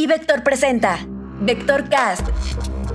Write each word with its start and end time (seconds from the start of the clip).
Y 0.00 0.06
Vector 0.06 0.42
presenta 0.42 0.98
Vector 1.42 1.90
Cast, 1.90 2.26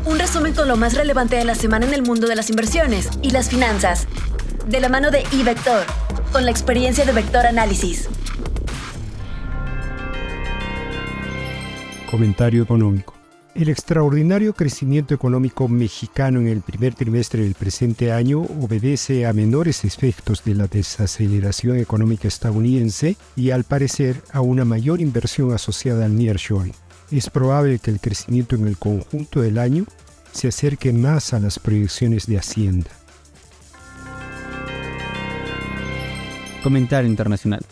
un 0.07 0.17
resumen 0.17 0.55
con 0.55 0.67
lo 0.67 0.75
más 0.75 0.95
relevante 0.95 1.35
de 1.35 1.45
la 1.45 1.53
semana 1.53 1.85
en 1.85 1.93
el 1.93 2.01
mundo 2.01 2.25
de 2.25 2.35
las 2.35 2.49
inversiones 2.49 3.11
y 3.21 3.29
las 3.29 3.49
finanzas, 3.49 4.07
de 4.67 4.79
la 4.79 4.89
mano 4.89 5.11
de 5.11 5.23
iVector, 5.31 5.85
con 6.31 6.45
la 6.45 6.49
experiencia 6.49 7.05
de 7.05 7.11
Vector 7.11 7.45
Análisis. 7.45 8.09
Comentario 12.09 12.63
económico. 12.63 13.13
El 13.53 13.69
extraordinario 13.69 14.55
crecimiento 14.55 15.13
económico 15.13 15.67
mexicano 15.67 16.39
en 16.39 16.47
el 16.47 16.61
primer 16.61 16.95
trimestre 16.95 17.43
del 17.43 17.53
presente 17.53 18.11
año 18.11 18.41
obedece 18.41 19.27
a 19.27 19.33
menores 19.33 19.85
efectos 19.85 20.43
de 20.43 20.55
la 20.55 20.65
desaceleración 20.65 21.77
económica 21.77 22.27
estadounidense 22.27 23.15
y 23.35 23.51
al 23.51 23.63
parecer 23.63 24.23
a 24.33 24.41
una 24.41 24.65
mayor 24.65 25.01
inversión 25.01 25.53
asociada 25.53 26.05
al 26.05 26.17
nearshoring. 26.17 26.73
Es 27.11 27.29
probable 27.29 27.77
que 27.77 27.91
el 27.91 27.99
crecimiento 27.99 28.55
en 28.55 28.67
el 28.67 28.77
conjunto 28.77 29.41
del 29.41 29.59
año 29.59 29.85
se 30.31 30.47
acerque 30.47 30.91
más 30.91 31.33
a 31.33 31.39
las 31.39 31.59
proyecciones 31.59 32.25
de 32.25 32.39
Hacienda. 32.39 32.89
Comentario 36.63 37.07
internacional. 37.07 37.63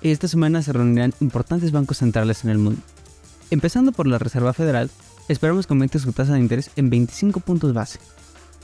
Esta 0.00 0.28
semana 0.28 0.62
se 0.62 0.72
reunirán 0.72 1.12
importantes 1.20 1.72
bancos 1.72 1.98
centrales 1.98 2.42
en 2.44 2.50
el 2.50 2.56
mundo. 2.56 2.80
Empezando 3.50 3.92
por 3.92 4.06
la 4.06 4.18
Reserva 4.18 4.54
Federal, 4.54 4.90
esperamos 5.28 5.66
que 5.66 5.74
aumente 5.74 5.98
su 5.98 6.12
tasa 6.12 6.32
de 6.32 6.40
interés 6.40 6.70
en 6.76 6.88
25 6.88 7.40
puntos 7.40 7.74
base 7.74 7.98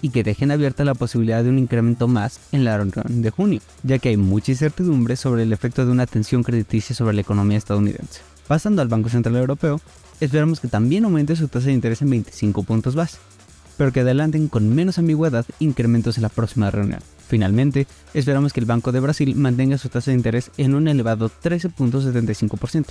y 0.01 0.09
que 0.09 0.25
dejen 0.25 0.51
abierta 0.51 0.85
la 0.85 0.95
posibilidad 0.95 1.45
de 1.45 1.51
un 1.51 1.59
incremento 1.59 2.09
más 2.09 2.41
en 2.53 2.65
la 2.65 2.79
reunión 2.79 3.21
de 3.21 3.31
junio, 3.31 3.61
ya 3.83 3.99
que 3.99 4.09
hay 4.09 4.17
mucha 4.17 4.53
incertidumbre 4.53 5.15
sobre 5.17 5.43
el 5.43 5.53
efecto 5.53 5.85
de 5.85 5.93
una 5.93 6.07
tensión 6.07 6.43
crediticia 6.43 6.97
sobre 6.97 7.15
la 7.15 7.21
economía 7.21 7.59
estadounidense. 7.59 8.36
Pasando 8.49 8.83
al 8.83 8.89
Banco 8.89 9.09
Central 9.09 9.37
Europeo, 9.37 9.81
esperamos 10.21 10.61
que 10.61 10.69
también 10.69 11.05
aumente 11.05 11.37
su 11.37 11.49
tasa 11.49 11.67
de 11.67 11.73
interés 11.73 12.03
en 12.03 12.11
25 12.11 12.63
puntos 12.63 12.95
base, 12.95 13.19
pero 13.77 13.93
que 13.93 14.01
adelanten 14.01 14.49
con 14.49 14.75
menos 14.75 14.99
ambigüedad 14.99 15.45
incrementos 15.59 16.17
en 16.17 16.23
la 16.23 16.29
próxima 16.29 16.71
reunión. 16.71 17.01
Finalmente, 17.29 17.87
esperamos 18.15 18.53
que 18.53 18.61
el 18.61 18.67
Banco 18.67 18.93
de 18.93 19.01
Brasil 19.01 19.35
mantenga 19.35 19.79
su 19.79 19.89
tasa 19.89 20.11
de 20.11 20.17
interés 20.17 20.51
en 20.57 20.75
un 20.75 20.89
elevado 20.89 21.31
13.75% 21.43 22.87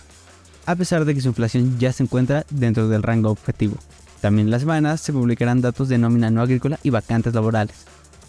a 0.65 0.75
pesar 0.75 1.05
de 1.05 1.13
que 1.13 1.21
su 1.21 1.29
inflación 1.29 1.77
ya 1.79 1.93
se 1.93 2.03
encuentra 2.03 2.45
dentro 2.49 2.87
del 2.87 3.03
rango 3.03 3.29
objetivo. 3.29 3.77
También 4.21 4.49
las 4.49 4.61
semanas 4.61 5.01
se 5.01 5.13
publicarán 5.13 5.61
datos 5.61 5.89
de 5.89 5.97
nómina 5.97 6.31
no 6.31 6.41
agrícola 6.41 6.79
y 6.83 6.89
vacantes 6.89 7.33
laborales, 7.33 7.75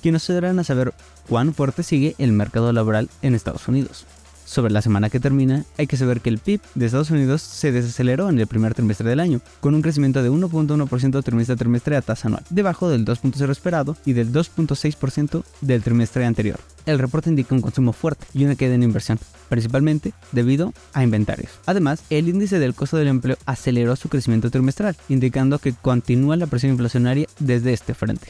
que 0.03 0.13
nos 0.13 0.29
ayudarán 0.29 0.59
a 0.59 0.65
saber 0.65 0.93
cuán 1.29 1.55
fuerte 1.55 1.83
sigue 1.83 2.15
el 2.19 2.33
mercado 2.33 2.73
laboral 2.73 3.09
en 3.23 3.35
Estados 3.35 3.67
Unidos. 3.69 4.05
Sobre 4.47 4.73
la 4.73 4.81
semana 4.81 5.11
que 5.11 5.19
termina, 5.19 5.65
hay 5.77 5.89
que 5.89 5.97
saber 5.97 6.21
que 6.21 6.31
el 6.31 6.39
PIB 6.39 6.61
de 6.77 6.87
Estados 6.87 7.11
Unidos 7.11 7.43
se 7.43 7.73
desaceleró 7.73 8.31
en 8.31 8.39
el 8.39 8.47
primer 8.47 8.75
trimestre 8.75 9.11
del 9.11 9.19
año, 9.19 9.41
con 9.61 9.75
un 9.75 9.83
crecimiento 9.83 10.23
de 10.23 10.31
1.1% 10.31 11.23
trimestre 11.25 11.55
a 11.55 11.57
trimestre 11.57 11.97
a 11.97 12.01
tasa 12.01 12.29
anual, 12.29 12.45
debajo 12.49 12.89
del 12.89 13.05
2.0 13.05 13.51
esperado 13.51 13.97
y 14.07 14.13
del 14.13 14.33
2.6% 14.33 15.43
del 15.63 15.83
trimestre 15.83 16.25
anterior. 16.25 16.61
El 16.87 17.01
reporte 17.01 17.29
indica 17.29 17.57
un 17.57 17.61
consumo 17.61 17.93
fuerte 17.93 18.25
y 18.35 18.45
una 18.45 18.55
queda 18.55 18.77
en 18.77 18.85
inversión, 18.85 19.19
principalmente 19.49 20.15
debido 20.31 20.73
a 20.93 21.03
inventarios. 21.03 21.51
Además, 21.67 22.05
el 22.09 22.29
índice 22.29 22.61
del 22.61 22.75
costo 22.75 22.97
del 22.97 23.09
empleo 23.09 23.37
aceleró 23.47 23.97
su 23.97 24.09
crecimiento 24.09 24.51
trimestral, 24.51 24.97
indicando 25.09 25.59
que 25.59 25.73
continúa 25.73 26.37
la 26.37 26.47
presión 26.47 26.71
inflacionaria 26.71 27.27
desde 27.41 27.73
este 27.73 27.95
frente. 27.95 28.29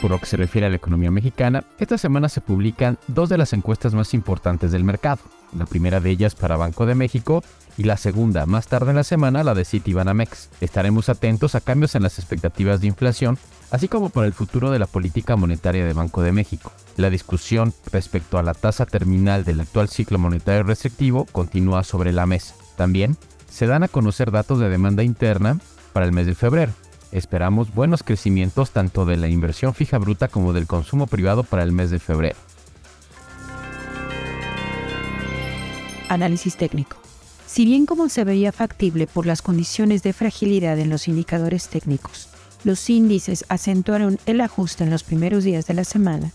Por 0.00 0.10
lo 0.10 0.18
que 0.18 0.26
se 0.26 0.38
refiere 0.38 0.66
a 0.66 0.70
la 0.70 0.76
economía 0.76 1.10
mexicana, 1.10 1.64
esta 1.78 1.98
semana 1.98 2.30
se 2.30 2.40
publican 2.40 2.98
dos 3.06 3.28
de 3.28 3.36
las 3.36 3.52
encuestas 3.52 3.92
más 3.92 4.14
importantes 4.14 4.72
del 4.72 4.82
mercado. 4.82 5.20
La 5.56 5.66
primera 5.66 6.00
de 6.00 6.10
ellas 6.10 6.34
para 6.34 6.56
Banco 6.56 6.86
de 6.86 6.94
México 6.94 7.44
y 7.76 7.84
la 7.84 7.98
segunda, 7.98 8.46
más 8.46 8.66
tarde 8.66 8.90
en 8.90 8.96
la 8.96 9.04
semana, 9.04 9.44
la 9.44 9.54
de 9.54 9.66
Citibanamex. 9.66 10.48
Estaremos 10.62 11.10
atentos 11.10 11.54
a 11.54 11.60
cambios 11.60 11.94
en 11.96 12.02
las 12.02 12.18
expectativas 12.18 12.80
de 12.80 12.86
inflación, 12.86 13.36
así 13.70 13.88
como 13.88 14.08
para 14.08 14.26
el 14.26 14.32
futuro 14.32 14.70
de 14.70 14.78
la 14.78 14.86
política 14.86 15.36
monetaria 15.36 15.84
de 15.84 15.92
Banco 15.92 16.22
de 16.22 16.32
México. 16.32 16.72
La 16.96 17.10
discusión 17.10 17.74
respecto 17.92 18.38
a 18.38 18.42
la 18.42 18.54
tasa 18.54 18.86
terminal 18.86 19.44
del 19.44 19.60
actual 19.60 19.90
ciclo 19.90 20.18
monetario 20.18 20.62
restrictivo 20.62 21.26
continúa 21.26 21.84
sobre 21.84 22.12
la 22.12 22.24
mesa. 22.24 22.54
También 22.76 23.18
se 23.50 23.66
dan 23.66 23.82
a 23.82 23.88
conocer 23.88 24.30
datos 24.30 24.60
de 24.60 24.70
demanda 24.70 25.02
interna 25.02 25.58
para 25.92 26.06
el 26.06 26.12
mes 26.12 26.26
de 26.26 26.34
febrero, 26.34 26.72
Esperamos 27.12 27.74
buenos 27.74 28.02
crecimientos 28.02 28.70
tanto 28.70 29.04
de 29.04 29.16
la 29.16 29.28
inversión 29.28 29.74
fija 29.74 29.98
bruta 29.98 30.28
como 30.28 30.52
del 30.52 30.66
consumo 30.66 31.06
privado 31.06 31.42
para 31.42 31.62
el 31.62 31.72
mes 31.72 31.90
de 31.90 31.98
febrero. 31.98 32.36
Análisis 36.08 36.56
técnico. 36.56 36.96
Si 37.46 37.64
bien 37.64 37.84
como 37.86 38.08
se 38.08 38.24
veía 38.24 38.52
factible 38.52 39.06
por 39.08 39.26
las 39.26 39.42
condiciones 39.42 40.02
de 40.02 40.12
fragilidad 40.12 40.78
en 40.78 40.88
los 40.88 41.08
indicadores 41.08 41.68
técnicos, 41.68 42.28
los 42.62 42.88
índices 42.90 43.44
acentuaron 43.48 44.18
el 44.26 44.40
ajuste 44.40 44.84
en 44.84 44.90
los 44.90 45.02
primeros 45.02 45.44
días 45.44 45.66
de 45.66 45.74
la 45.74 45.84
semana, 45.84 46.30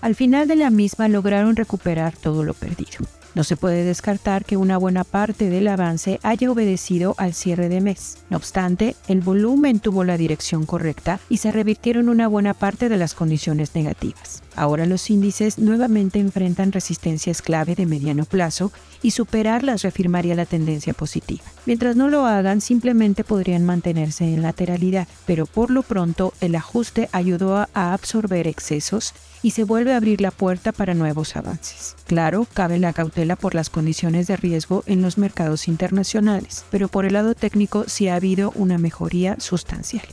al 0.00 0.14
final 0.14 0.46
de 0.46 0.56
la 0.56 0.70
misma 0.70 1.08
lograron 1.08 1.56
recuperar 1.56 2.16
todo 2.16 2.44
lo 2.44 2.54
perdido. 2.54 2.98
No 3.34 3.44
se 3.44 3.56
puede 3.56 3.84
descartar 3.84 4.44
que 4.44 4.56
una 4.56 4.76
buena 4.76 5.04
parte 5.04 5.48
del 5.48 5.68
avance 5.68 6.20
haya 6.22 6.50
obedecido 6.50 7.14
al 7.16 7.32
cierre 7.32 7.68
de 7.68 7.80
mes. 7.80 8.18
No 8.28 8.36
obstante, 8.36 8.94
el 9.08 9.20
volumen 9.20 9.80
tuvo 9.80 10.04
la 10.04 10.18
dirección 10.18 10.66
correcta 10.66 11.18
y 11.28 11.38
se 11.38 11.50
revirtieron 11.50 12.08
una 12.08 12.28
buena 12.28 12.52
parte 12.52 12.88
de 12.88 12.98
las 12.98 13.14
condiciones 13.14 13.74
negativas. 13.74 14.42
Ahora 14.56 14.86
los 14.86 15.08
índices 15.10 15.58
nuevamente 15.58 16.18
enfrentan 16.18 16.72
resistencias 16.72 17.42
clave 17.42 17.74
de 17.74 17.86
mediano 17.86 18.24
plazo 18.24 18.72
y 19.02 19.12
superarlas 19.12 19.82
reafirmaría 19.82 20.34
la 20.34 20.46
tendencia 20.46 20.94
positiva. 20.94 21.42
Mientras 21.66 21.96
no 21.96 22.08
lo 22.08 22.26
hagan, 22.26 22.60
simplemente 22.60 23.24
podrían 23.24 23.64
mantenerse 23.64 24.24
en 24.24 24.42
lateralidad, 24.42 25.08
pero 25.26 25.46
por 25.46 25.70
lo 25.70 25.82
pronto 25.82 26.32
el 26.40 26.54
ajuste 26.54 27.08
ayudó 27.12 27.56
a 27.56 27.92
absorber 27.92 28.46
excesos 28.46 29.14
y 29.42 29.50
se 29.52 29.64
vuelve 29.64 29.92
a 29.92 29.96
abrir 29.96 30.20
la 30.20 30.30
puerta 30.30 30.72
para 30.72 30.94
nuevos 30.94 31.36
avances. 31.36 31.96
Claro, 32.06 32.46
cabe 32.52 32.78
la 32.78 32.92
cautela 32.92 33.36
por 33.36 33.54
las 33.54 33.70
condiciones 33.70 34.26
de 34.26 34.36
riesgo 34.36 34.84
en 34.86 35.02
los 35.02 35.18
mercados 35.18 35.66
internacionales, 35.66 36.64
pero 36.70 36.88
por 36.88 37.04
el 37.04 37.14
lado 37.14 37.34
técnico 37.34 37.84
sí 37.88 38.08
ha 38.08 38.14
habido 38.14 38.52
una 38.54 38.78
mejoría 38.78 39.36
sustancial. 39.40 40.06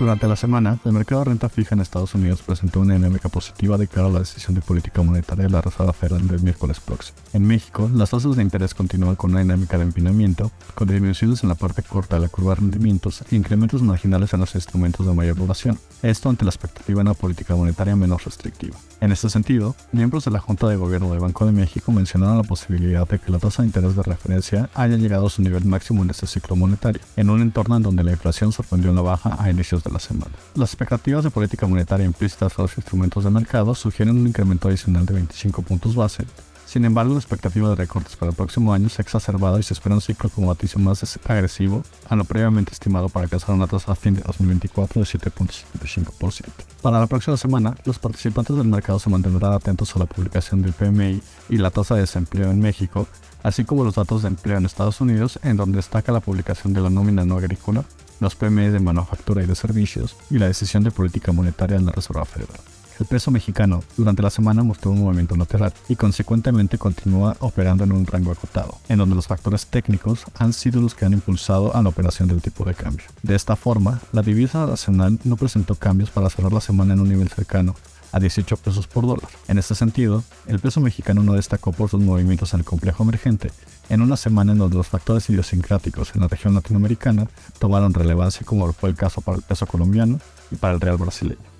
Durante 0.00 0.26
la 0.26 0.34
semana, 0.34 0.78
el 0.86 0.92
mercado 0.92 1.20
de 1.20 1.26
renta 1.26 1.50
fija 1.50 1.74
en 1.74 1.82
Estados 1.82 2.14
Unidos 2.14 2.40
presentó 2.40 2.80
una 2.80 2.94
dinámica 2.94 3.28
positiva 3.28 3.76
de 3.76 3.86
cara 3.86 4.06
a 4.06 4.10
la 4.10 4.20
decisión 4.20 4.54
de 4.54 4.62
política 4.62 5.02
monetaria 5.02 5.44
de 5.44 5.50
la 5.50 5.60
Reserva 5.60 5.92
Federal 5.92 6.26
del 6.26 6.40
miércoles 6.40 6.80
próximo. 6.80 7.18
En 7.34 7.46
México, 7.46 7.90
las 7.92 8.08
tasas 8.08 8.34
de 8.34 8.42
interés 8.42 8.72
continúan 8.72 9.14
con 9.14 9.32
una 9.32 9.40
dinámica 9.40 9.76
de 9.76 9.82
empinamiento, 9.82 10.50
con 10.74 10.88
disminuciones 10.88 11.42
en 11.42 11.50
la 11.50 11.54
parte 11.54 11.82
corta 11.82 12.16
de 12.16 12.22
la 12.22 12.28
curva 12.30 12.54
de 12.54 12.62
rendimientos 12.62 13.22
e 13.30 13.36
incrementos 13.36 13.82
marginales 13.82 14.32
en 14.32 14.40
los 14.40 14.54
instrumentos 14.54 15.06
de 15.06 15.12
mayor 15.12 15.36
duración. 15.36 15.78
Esto 16.02 16.30
ante 16.30 16.46
la 16.46 16.50
expectativa 16.50 16.96
de 16.96 17.02
una 17.02 17.12
política 17.12 17.54
monetaria 17.54 17.94
menos 17.94 18.24
restrictiva. 18.24 18.78
En 19.02 19.12
este 19.12 19.28
sentido, 19.28 19.76
miembros 19.92 20.24
de 20.24 20.30
la 20.30 20.40
Junta 20.40 20.66
de 20.66 20.76
Gobierno 20.76 21.10
del 21.10 21.20
Banco 21.20 21.44
de 21.44 21.52
México 21.52 21.92
mencionaron 21.92 22.38
la 22.38 22.44
posibilidad 22.44 23.06
de 23.06 23.18
que 23.18 23.30
la 23.30 23.38
tasa 23.38 23.60
de 23.60 23.68
interés 23.68 23.96
de 23.96 24.02
referencia 24.02 24.70
haya 24.72 24.96
llegado 24.96 25.26
a 25.26 25.30
su 25.30 25.42
nivel 25.42 25.66
máximo 25.66 26.02
en 26.02 26.08
este 26.08 26.26
ciclo 26.26 26.56
monetario, 26.56 27.02
en 27.16 27.28
un 27.28 27.42
entorno 27.42 27.76
en 27.76 27.82
donde 27.82 28.02
la 28.02 28.12
inflación 28.12 28.50
sorprendió 28.50 28.88
en 28.88 28.96
la 28.96 29.02
baja 29.02 29.36
a 29.38 29.50
inicios 29.50 29.84
de 29.84 29.89
la 29.90 29.98
semana. 29.98 30.32
Las 30.54 30.70
expectativas 30.70 31.24
de 31.24 31.30
política 31.30 31.66
monetaria 31.66 32.06
implícitas 32.06 32.58
a 32.58 32.62
los 32.62 32.76
instrumentos 32.76 33.24
de 33.24 33.30
mercado 33.30 33.74
sugieren 33.74 34.18
un 34.18 34.26
incremento 34.26 34.68
adicional 34.68 35.06
de 35.06 35.14
25 35.14 35.62
puntos 35.62 35.94
base. 35.94 36.24
Sin 36.70 36.84
embargo, 36.84 37.14
la 37.14 37.18
expectativa 37.18 37.68
de 37.68 37.74
recortes 37.74 38.14
para 38.14 38.30
el 38.30 38.36
próximo 38.36 38.72
año 38.72 38.88
se 38.88 39.02
ha 39.02 39.04
exacerbado 39.04 39.58
y 39.58 39.64
se 39.64 39.74
espera 39.74 39.96
un 39.96 40.00
ciclo 40.00 40.28
acomodaticio 40.28 40.78
más 40.78 41.18
agresivo 41.24 41.82
a 42.08 42.14
lo 42.14 42.22
previamente 42.22 42.72
estimado 42.72 43.08
para 43.08 43.24
alcanzar 43.24 43.56
una 43.56 43.66
tasa 43.66 43.90
a 43.90 43.96
fin 43.96 44.14
de 44.14 44.22
2024 44.22 45.00
de 45.00 45.04
7.75%. 45.04 46.44
Para 46.80 47.00
la 47.00 47.08
próxima 47.08 47.36
semana, 47.36 47.74
los 47.84 47.98
participantes 47.98 48.54
del 48.54 48.68
mercado 48.68 49.00
se 49.00 49.10
mantendrán 49.10 49.52
atentos 49.52 49.96
a 49.96 49.98
la 49.98 50.06
publicación 50.06 50.62
del 50.62 50.72
PMI 50.72 51.20
y 51.48 51.56
la 51.56 51.72
tasa 51.72 51.96
de 51.96 52.02
desempleo 52.02 52.52
en 52.52 52.60
México, 52.60 53.08
así 53.42 53.64
como 53.64 53.82
los 53.82 53.96
datos 53.96 54.22
de 54.22 54.28
empleo 54.28 54.56
en 54.56 54.64
Estados 54.64 55.00
Unidos, 55.00 55.40
en 55.42 55.56
donde 55.56 55.78
destaca 55.78 56.12
la 56.12 56.20
publicación 56.20 56.72
de 56.72 56.82
la 56.82 56.90
nómina 56.90 57.24
no 57.24 57.36
agrícola 57.36 57.84
los 58.20 58.36
PMI 58.36 58.68
de 58.68 58.80
manufactura 58.80 59.42
y 59.42 59.46
de 59.46 59.54
servicios 59.54 60.16
y 60.30 60.38
la 60.38 60.46
decisión 60.46 60.84
de 60.84 60.90
política 60.90 61.32
monetaria 61.32 61.76
en 61.76 61.86
la 61.86 61.92
Reserva 61.92 62.24
Federal. 62.24 62.60
El 63.00 63.06
peso 63.06 63.30
mexicano 63.30 63.82
durante 63.96 64.20
la 64.20 64.28
semana 64.28 64.62
mostró 64.62 64.90
un 64.90 65.00
movimiento 65.00 65.34
lateral 65.34 65.72
y 65.88 65.96
consecuentemente 65.96 66.76
continúa 66.76 67.34
operando 67.40 67.82
en 67.82 67.92
un 67.92 68.06
rango 68.06 68.30
acotado, 68.30 68.76
en 68.90 68.98
donde 68.98 69.14
los 69.14 69.26
factores 69.26 69.66
técnicos 69.66 70.24
han 70.38 70.52
sido 70.52 70.82
los 70.82 70.94
que 70.94 71.06
han 71.06 71.14
impulsado 71.14 71.74
a 71.74 71.82
la 71.82 71.88
operación 71.88 72.28
del 72.28 72.42
tipo 72.42 72.62
de 72.66 72.74
cambio. 72.74 73.06
De 73.22 73.34
esta 73.34 73.56
forma, 73.56 74.02
la 74.12 74.20
divisa 74.20 74.66
nacional 74.66 75.18
no 75.24 75.36
presentó 75.36 75.76
cambios 75.76 76.10
para 76.10 76.28
cerrar 76.28 76.52
la 76.52 76.60
semana 76.60 76.92
en 76.92 77.00
un 77.00 77.08
nivel 77.08 77.30
cercano 77.30 77.74
a 78.12 78.20
18 78.20 78.56
pesos 78.58 78.86
por 78.86 79.06
dólar. 79.06 79.30
En 79.48 79.56
este 79.56 79.74
sentido, 79.74 80.22
el 80.46 80.58
peso 80.58 80.82
mexicano 80.82 81.22
no 81.22 81.32
destacó 81.32 81.72
por 81.72 81.88
sus 81.88 82.02
movimientos 82.02 82.52
en 82.52 82.60
el 82.60 82.66
complejo 82.66 83.02
emergente, 83.02 83.50
en 83.90 84.00
una 84.00 84.16
semana 84.16 84.52
en 84.52 84.58
donde 84.58 84.76
los 84.76 84.86
factores 84.86 85.28
idiosincráticos 85.28 86.14
en 86.14 86.22
la 86.22 86.28
región 86.28 86.54
latinoamericana 86.54 87.28
tomaron 87.58 87.92
relevancia 87.92 88.46
como 88.46 88.72
fue 88.72 88.88
el 88.88 88.96
caso 88.96 89.20
para 89.20 89.36
el 89.36 89.42
peso 89.42 89.66
colombiano 89.66 90.18
y 90.50 90.56
para 90.56 90.74
el 90.74 90.80
real 90.80 90.96
brasileño. 90.96 91.50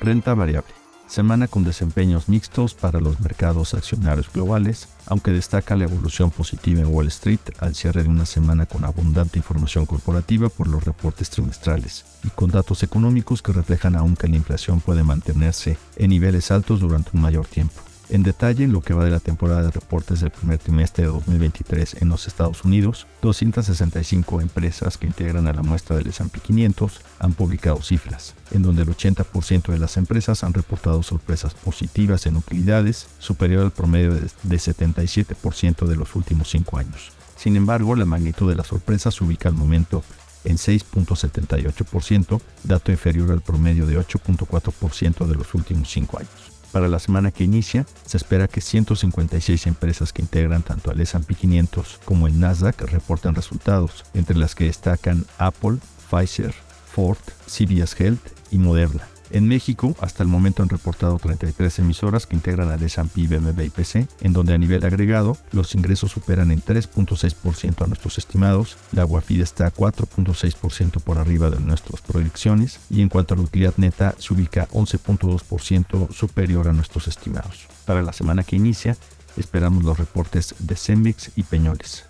Renta 0.00 0.34
variable. 0.34 0.72
Semana 1.08 1.46
con 1.46 1.62
desempeños 1.62 2.28
mixtos 2.28 2.74
para 2.74 3.00
los 3.00 3.20
mercados 3.20 3.74
accionarios 3.74 4.32
globales, 4.32 4.88
aunque 5.06 5.30
destaca 5.30 5.76
la 5.76 5.84
evolución 5.84 6.30
positiva 6.30 6.80
en 6.80 6.92
Wall 6.92 7.06
Street 7.08 7.38
al 7.60 7.76
cierre 7.76 8.02
de 8.02 8.08
una 8.08 8.26
semana 8.26 8.66
con 8.66 8.84
abundante 8.84 9.38
información 9.38 9.86
corporativa 9.86 10.48
por 10.48 10.66
los 10.66 10.84
reportes 10.84 11.30
trimestrales 11.30 12.04
y 12.24 12.28
con 12.30 12.50
datos 12.50 12.82
económicos 12.82 13.40
que 13.40 13.52
reflejan 13.52 13.94
aún 13.94 14.16
que 14.16 14.26
la 14.28 14.36
inflación 14.36 14.80
puede 14.80 15.04
mantenerse 15.04 15.78
en 15.96 16.10
niveles 16.10 16.50
altos 16.50 16.80
durante 16.80 17.10
un 17.14 17.22
mayor 17.22 17.46
tiempo. 17.46 17.85
En 18.08 18.22
detalle, 18.22 18.64
en 18.64 18.72
lo 18.72 18.82
que 18.82 18.94
va 18.94 19.04
de 19.04 19.10
la 19.10 19.18
temporada 19.18 19.62
de 19.62 19.72
reportes 19.72 20.20
del 20.20 20.30
primer 20.30 20.58
trimestre 20.58 21.04
de 21.04 21.10
2023 21.10 22.02
en 22.02 22.08
los 22.08 22.28
Estados 22.28 22.64
Unidos, 22.64 23.08
265 23.22 24.40
empresas 24.40 24.96
que 24.96 25.08
integran 25.08 25.48
a 25.48 25.52
la 25.52 25.62
muestra 25.62 25.96
del 25.96 26.06
S&P 26.06 26.38
500 26.38 27.00
han 27.18 27.32
publicado 27.32 27.82
cifras, 27.82 28.34
en 28.52 28.62
donde 28.62 28.82
el 28.82 28.88
80% 28.88 29.72
de 29.72 29.78
las 29.80 29.96
empresas 29.96 30.44
han 30.44 30.54
reportado 30.54 31.02
sorpresas 31.02 31.54
positivas 31.54 32.26
en 32.26 32.36
utilidades, 32.36 33.08
superior 33.18 33.64
al 33.64 33.72
promedio 33.72 34.14
de 34.14 34.56
77% 34.56 35.86
de 35.86 35.96
los 35.96 36.14
últimos 36.14 36.48
5 36.50 36.78
años. 36.78 37.10
Sin 37.36 37.56
embargo, 37.56 37.96
la 37.96 38.04
magnitud 38.04 38.48
de 38.48 38.54
las 38.54 38.68
sorpresas 38.68 39.16
se 39.16 39.24
ubica 39.24 39.48
al 39.48 39.56
momento 39.56 40.04
en 40.44 40.58
6.78%, 40.58 42.40
dato 42.62 42.92
inferior 42.92 43.32
al 43.32 43.40
promedio 43.40 43.84
de 43.84 43.98
8.4% 43.98 45.26
de 45.26 45.34
los 45.34 45.52
últimos 45.54 45.90
5 45.90 46.18
años. 46.18 46.55
Para 46.72 46.88
la 46.88 46.98
semana 46.98 47.30
que 47.30 47.44
inicia, 47.44 47.86
se 48.04 48.16
espera 48.16 48.48
que 48.48 48.60
156 48.60 49.66
empresas 49.66 50.12
que 50.12 50.22
integran 50.22 50.62
tanto 50.62 50.90
al 50.90 51.00
S&P 51.00 51.34
500 51.34 52.00
como 52.04 52.26
el 52.26 52.38
Nasdaq 52.38 52.82
reporten 52.82 53.34
resultados, 53.34 54.04
entre 54.14 54.36
las 54.36 54.54
que 54.54 54.64
destacan 54.64 55.24
Apple, 55.38 55.78
Pfizer, 56.10 56.54
Ford, 56.92 57.18
CVS 57.46 58.00
Health 58.00 58.26
y 58.50 58.58
Moderna. 58.58 59.08
En 59.30 59.48
México, 59.48 59.96
hasta 60.00 60.22
el 60.22 60.28
momento 60.28 60.62
han 60.62 60.68
reportado 60.68 61.18
33 61.18 61.80
emisoras 61.80 62.26
que 62.26 62.36
integran 62.36 62.70
al 62.70 62.82
S&P, 62.82 63.26
BMB 63.26 63.60
y 63.60 63.70
PC, 63.70 64.06
en 64.20 64.32
donde 64.32 64.54
a 64.54 64.58
nivel 64.58 64.84
agregado 64.84 65.36
los 65.52 65.74
ingresos 65.74 66.12
superan 66.12 66.50
en 66.52 66.62
3.6% 66.62 67.84
a 67.84 67.86
nuestros 67.86 68.18
estimados, 68.18 68.76
la 68.92 69.04
Guafid 69.04 69.40
está 69.40 69.72
4.6% 69.72 71.00
por 71.00 71.18
arriba 71.18 71.50
de 71.50 71.60
nuestras 71.60 72.00
proyecciones 72.02 72.78
y 72.88 73.02
en 73.02 73.08
cuanto 73.08 73.34
a 73.34 73.36
la 73.36 73.42
utilidad 73.42 73.74
neta 73.78 74.14
se 74.18 74.32
ubica 74.32 74.68
11.2% 74.68 76.12
superior 76.12 76.68
a 76.68 76.72
nuestros 76.72 77.08
estimados. 77.08 77.66
Para 77.84 78.02
la 78.02 78.12
semana 78.12 78.44
que 78.44 78.56
inicia, 78.56 78.96
esperamos 79.36 79.84
los 79.84 79.98
reportes 79.98 80.54
de 80.58 80.76
Cemix 80.76 81.30
y 81.36 81.42
Peñoles. 81.42 82.04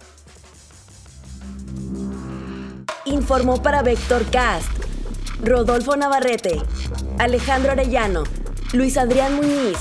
Informó 3.07 3.63
para 3.63 3.83
Vector 3.83 4.25
Cast 4.27 4.96
Rodolfo 5.43 5.97
Navarrete, 5.97 6.61
Alejandro 7.19 7.73
Arellano, 7.73 8.25
Luis 8.73 8.97
Adrián 8.97 9.37
Muñiz, 9.37 9.77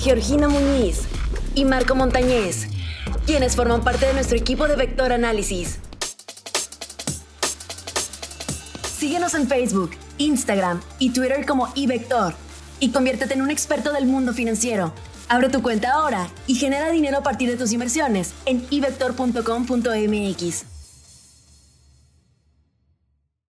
Georgina 0.00 0.48
Muñiz 0.48 1.02
y 1.54 1.64
Marco 1.64 1.94
Montañez, 1.94 2.68
quienes 3.26 3.54
forman 3.54 3.84
parte 3.84 4.06
de 4.06 4.14
nuestro 4.14 4.36
equipo 4.36 4.66
de 4.66 4.76
Vector 4.76 5.12
Análisis. 5.12 5.78
Síguenos 8.98 9.34
en 9.34 9.46
Facebook, 9.46 9.90
Instagram 10.18 10.80
y 10.98 11.10
Twitter 11.10 11.44
como 11.44 11.70
iVector 11.74 12.34
y 12.80 12.90
conviértete 12.90 13.34
en 13.34 13.42
un 13.42 13.50
experto 13.50 13.92
del 13.92 14.06
mundo 14.06 14.32
financiero. 14.32 14.92
Abre 15.28 15.48
tu 15.48 15.62
cuenta 15.62 15.92
ahora 15.92 16.28
y 16.46 16.54
genera 16.54 16.90
dinero 16.90 17.18
a 17.18 17.22
partir 17.22 17.50
de 17.50 17.56
tus 17.56 17.72
inversiones 17.72 18.32
en 18.46 18.66
ivector.com.mx. 18.70 20.73